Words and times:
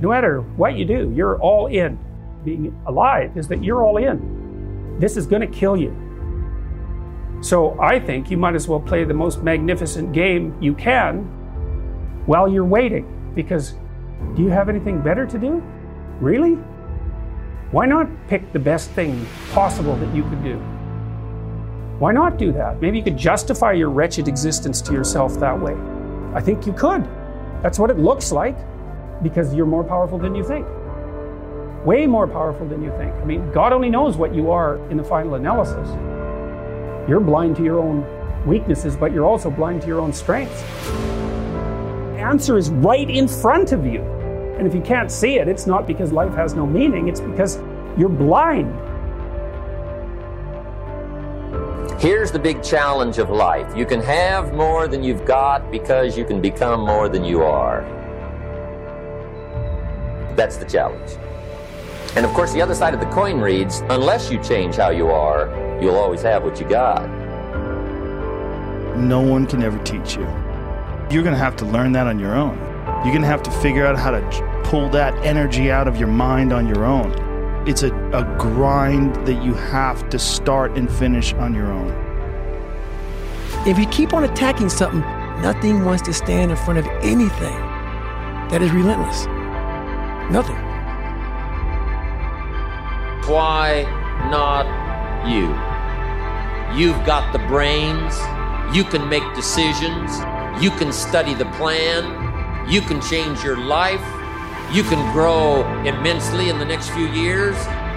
No 0.00 0.10
matter 0.10 0.40
what 0.40 0.76
you 0.76 0.84
do, 0.84 1.12
you're 1.14 1.40
all 1.40 1.66
in. 1.66 1.98
Being 2.44 2.80
alive 2.86 3.36
is 3.36 3.48
that 3.48 3.64
you're 3.64 3.82
all 3.82 3.96
in. 3.96 4.96
This 5.00 5.16
is 5.16 5.26
going 5.26 5.42
to 5.42 5.48
kill 5.48 5.76
you. 5.76 5.94
So 7.40 7.78
I 7.80 7.98
think 7.98 8.30
you 8.30 8.36
might 8.36 8.54
as 8.54 8.68
well 8.68 8.80
play 8.80 9.04
the 9.04 9.14
most 9.14 9.42
magnificent 9.42 10.12
game 10.12 10.56
you 10.60 10.74
can 10.74 11.24
while 12.26 12.48
you're 12.48 12.64
waiting. 12.64 13.32
Because 13.34 13.74
do 14.36 14.42
you 14.42 14.48
have 14.48 14.68
anything 14.68 15.00
better 15.00 15.26
to 15.26 15.38
do? 15.38 15.62
Really? 16.20 16.54
Why 17.70 17.86
not 17.86 18.08
pick 18.28 18.52
the 18.52 18.58
best 18.58 18.90
thing 18.90 19.26
possible 19.52 19.96
that 19.96 20.14
you 20.14 20.22
could 20.24 20.42
do? 20.42 20.58
Why 21.98 22.12
not 22.12 22.38
do 22.38 22.52
that? 22.52 22.80
Maybe 22.80 22.98
you 22.98 23.04
could 23.04 23.16
justify 23.16 23.72
your 23.72 23.90
wretched 23.90 24.28
existence 24.28 24.80
to 24.82 24.92
yourself 24.92 25.38
that 25.40 25.60
way. 25.60 25.76
I 26.34 26.40
think 26.40 26.66
you 26.66 26.72
could. 26.72 27.04
That's 27.62 27.78
what 27.78 27.90
it 27.90 27.98
looks 27.98 28.30
like 28.30 28.56
because 29.22 29.54
you're 29.54 29.66
more 29.66 29.84
powerful 29.84 30.18
than 30.18 30.34
you 30.34 30.44
think. 30.44 30.66
Way 31.84 32.06
more 32.06 32.26
powerful 32.26 32.66
than 32.66 32.82
you 32.82 32.90
think. 32.98 33.14
I 33.14 33.24
mean, 33.24 33.50
God 33.52 33.72
only 33.72 33.90
knows 33.90 34.16
what 34.16 34.34
you 34.34 34.50
are 34.50 34.76
in 34.90 34.96
the 34.96 35.04
final 35.04 35.34
analysis. 35.34 35.88
You're 37.08 37.20
blind 37.20 37.56
to 37.56 37.64
your 37.64 37.78
own 37.78 38.06
weaknesses, 38.46 38.96
but 38.96 39.12
you're 39.12 39.24
also 39.24 39.50
blind 39.50 39.82
to 39.82 39.88
your 39.88 40.00
own 40.00 40.12
strengths. 40.12 40.60
The 42.12 42.18
answer 42.18 42.58
is 42.58 42.70
right 42.70 43.08
in 43.08 43.28
front 43.28 43.72
of 43.72 43.86
you. 43.86 44.02
And 44.58 44.66
if 44.66 44.74
you 44.74 44.80
can't 44.80 45.10
see 45.10 45.38
it, 45.38 45.48
it's 45.48 45.66
not 45.66 45.86
because 45.86 46.12
life 46.12 46.34
has 46.34 46.54
no 46.54 46.66
meaning, 46.66 47.08
it's 47.08 47.20
because 47.20 47.58
you're 47.96 48.08
blind. 48.08 48.74
Here's 52.00 52.30
the 52.30 52.38
big 52.38 52.62
challenge 52.62 53.18
of 53.18 53.30
life 53.30 53.76
you 53.76 53.84
can 53.84 54.00
have 54.00 54.52
more 54.52 54.86
than 54.86 55.02
you've 55.02 55.24
got 55.24 55.70
because 55.70 56.16
you 56.16 56.24
can 56.24 56.40
become 56.40 56.80
more 56.80 57.08
than 57.08 57.24
you 57.24 57.42
are. 57.42 57.97
That's 60.38 60.56
the 60.56 60.66
challenge. 60.66 61.18
And 62.14 62.24
of 62.24 62.32
course, 62.32 62.52
the 62.52 62.62
other 62.62 62.74
side 62.76 62.94
of 62.94 63.00
the 63.00 63.06
coin 63.06 63.40
reads 63.40 63.80
unless 63.90 64.30
you 64.30 64.40
change 64.40 64.76
how 64.76 64.90
you 64.90 65.08
are, 65.08 65.48
you'll 65.82 65.96
always 65.96 66.22
have 66.22 66.44
what 66.44 66.60
you 66.60 66.68
got. 66.68 67.08
No 68.96 69.20
one 69.20 69.48
can 69.48 69.64
ever 69.64 69.82
teach 69.82 70.14
you. 70.14 70.22
You're 71.10 71.24
going 71.24 71.34
to 71.34 71.42
have 71.42 71.56
to 71.56 71.64
learn 71.64 71.90
that 71.92 72.06
on 72.06 72.20
your 72.20 72.36
own. 72.36 72.56
You're 73.02 73.12
going 73.12 73.22
to 73.22 73.26
have 73.26 73.42
to 73.42 73.50
figure 73.50 73.84
out 73.84 73.98
how 73.98 74.12
to 74.12 74.62
pull 74.62 74.88
that 74.90 75.12
energy 75.26 75.72
out 75.72 75.88
of 75.88 75.96
your 75.96 76.06
mind 76.06 76.52
on 76.52 76.68
your 76.68 76.84
own. 76.84 77.10
It's 77.66 77.82
a, 77.82 77.92
a 78.12 78.22
grind 78.38 79.16
that 79.26 79.42
you 79.42 79.54
have 79.54 80.08
to 80.10 80.20
start 80.20 80.78
and 80.78 80.88
finish 80.88 81.32
on 81.34 81.52
your 81.52 81.66
own. 81.72 81.90
If 83.66 83.76
you 83.76 83.86
keep 83.86 84.12
on 84.12 84.22
attacking 84.22 84.68
something, 84.68 85.00
nothing 85.42 85.84
wants 85.84 86.02
to 86.02 86.14
stand 86.14 86.52
in 86.52 86.56
front 86.58 86.78
of 86.78 86.86
anything 87.02 87.58
that 88.50 88.62
is 88.62 88.70
relentless. 88.70 89.26
Nothing. 90.30 90.56
Why 93.26 93.84
not 94.30 94.66
you? 95.26 95.48
You've 96.78 97.04
got 97.06 97.32
the 97.32 97.38
brains, 97.46 98.14
you 98.76 98.84
can 98.84 99.08
make 99.08 99.22
decisions, 99.34 100.18
you 100.62 100.70
can 100.70 100.92
study 100.92 101.32
the 101.32 101.46
plan, 101.52 102.68
you 102.70 102.82
can 102.82 103.00
change 103.00 103.42
your 103.42 103.56
life, 103.56 104.04
you 104.70 104.82
can 104.82 105.12
grow 105.12 105.64
immensely 105.84 106.50
in 106.50 106.58
the 106.58 106.64
next 106.64 106.90
few 106.90 107.06
years, 107.06 107.56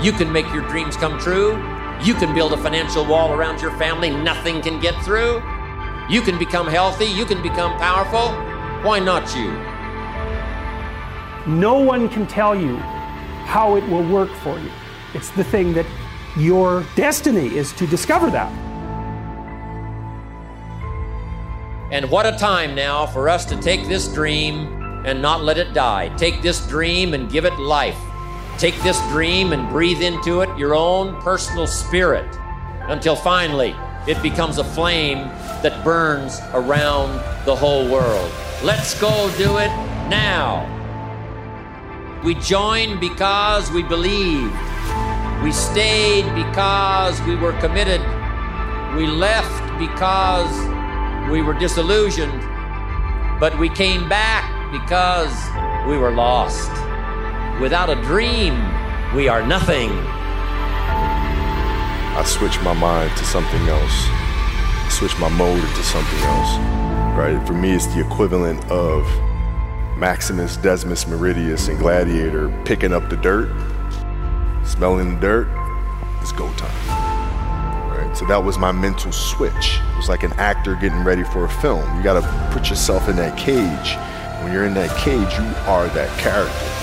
you 0.00 0.12
can 0.12 0.32
make 0.32 0.46
your 0.52 0.62
dreams 0.68 0.96
come 0.96 1.18
true, 1.18 1.56
you 2.04 2.14
can 2.14 2.32
build 2.34 2.52
a 2.52 2.56
financial 2.56 3.04
wall 3.04 3.32
around 3.32 3.60
your 3.60 3.76
family 3.78 4.10
nothing 4.10 4.62
can 4.62 4.80
get 4.80 4.94
through, 5.04 5.42
you 6.08 6.20
can 6.22 6.38
become 6.38 6.68
healthy, 6.68 7.06
you 7.06 7.24
can 7.24 7.42
become 7.42 7.76
powerful. 7.78 8.30
Why 8.86 9.00
not 9.00 9.34
you? 9.34 9.71
No 11.46 11.78
one 11.78 12.08
can 12.08 12.26
tell 12.26 12.54
you 12.54 12.76
how 12.76 13.76
it 13.76 13.86
will 13.88 14.08
work 14.08 14.30
for 14.36 14.58
you. 14.58 14.70
It's 15.14 15.30
the 15.30 15.44
thing 15.44 15.72
that 15.74 15.86
your 16.36 16.84
destiny 16.94 17.54
is 17.56 17.72
to 17.74 17.86
discover 17.86 18.30
that. 18.30 18.50
And 21.92 22.10
what 22.10 22.24
a 22.26 22.32
time 22.38 22.74
now 22.74 23.06
for 23.06 23.28
us 23.28 23.44
to 23.46 23.60
take 23.60 23.86
this 23.88 24.08
dream 24.14 25.04
and 25.04 25.20
not 25.20 25.42
let 25.42 25.58
it 25.58 25.74
die. 25.74 26.08
Take 26.16 26.40
this 26.40 26.66
dream 26.68 27.12
and 27.12 27.30
give 27.30 27.44
it 27.44 27.58
life. 27.58 27.98
Take 28.56 28.80
this 28.82 29.00
dream 29.08 29.52
and 29.52 29.68
breathe 29.68 30.00
into 30.00 30.40
it 30.40 30.58
your 30.58 30.74
own 30.74 31.20
personal 31.22 31.66
spirit 31.66 32.36
until 32.82 33.16
finally 33.16 33.74
it 34.06 34.22
becomes 34.22 34.58
a 34.58 34.64
flame 34.64 35.18
that 35.62 35.84
burns 35.84 36.40
around 36.54 37.20
the 37.44 37.54
whole 37.54 37.88
world. 37.90 38.32
Let's 38.62 38.98
go 39.00 39.30
do 39.36 39.58
it 39.58 39.68
now. 40.08 40.81
We 42.24 42.36
joined 42.36 43.00
because 43.00 43.72
we 43.72 43.82
believed. 43.82 44.54
We 45.42 45.50
stayed 45.50 46.22
because 46.36 47.20
we 47.22 47.34
were 47.34 47.52
committed. 47.54 48.00
We 48.96 49.08
left 49.08 49.50
because 49.76 50.52
we 51.28 51.42
were 51.42 51.54
disillusioned. 51.54 52.40
But 53.40 53.58
we 53.58 53.68
came 53.68 54.08
back 54.08 54.44
because 54.70 55.34
we 55.88 55.98
were 55.98 56.12
lost. 56.12 56.70
Without 57.60 57.90
a 57.90 57.96
dream, 58.02 58.54
we 59.16 59.26
are 59.26 59.44
nothing. 59.44 59.90
I 62.14 62.22
switched 62.24 62.62
my 62.62 62.72
mind 62.72 63.10
to 63.16 63.24
something 63.24 63.66
else. 63.66 64.06
I 64.06 64.88
switched 64.92 65.18
my 65.18 65.28
mode 65.30 65.58
into 65.58 65.82
something 65.82 66.20
else. 66.20 66.56
Right? 67.18 67.44
For 67.48 67.54
me, 67.54 67.72
it's 67.72 67.86
the 67.86 68.00
equivalent 68.00 68.64
of 68.70 69.04
Maximus 69.96 70.56
Decimus 70.56 71.04
Meridius 71.04 71.68
and 71.68 71.78
Gladiator 71.78 72.48
picking 72.64 72.92
up 72.92 73.08
the 73.08 73.16
dirt, 73.16 73.50
smelling 74.64 75.14
the 75.14 75.20
dirt. 75.20 75.48
It's 76.20 76.32
go 76.32 76.52
time. 76.54 77.90
Right? 77.90 78.16
So 78.16 78.26
that 78.26 78.42
was 78.42 78.58
my 78.58 78.72
mental 78.72 79.12
switch. 79.12 79.78
It 79.92 79.96
was 79.96 80.08
like 80.08 80.22
an 80.22 80.32
actor 80.34 80.74
getting 80.76 81.04
ready 81.04 81.24
for 81.24 81.44
a 81.44 81.48
film. 81.48 81.96
You 81.96 82.02
got 82.02 82.20
to 82.20 82.50
put 82.52 82.70
yourself 82.70 83.08
in 83.08 83.16
that 83.16 83.36
cage. 83.38 83.96
When 84.42 84.52
you're 84.52 84.64
in 84.64 84.74
that 84.74 84.96
cage, 84.98 85.32
you 85.38 85.44
are 85.70 85.88
that 85.88 86.18
character. 86.18 86.81